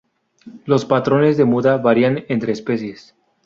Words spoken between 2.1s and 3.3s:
entre especies.